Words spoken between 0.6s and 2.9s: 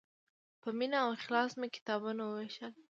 په مینه او اخلاص مې کتابونه ووېشل.